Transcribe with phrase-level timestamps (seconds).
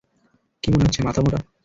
[0.63, 1.37] কী মনে হচ্ছে, মাথামোটা?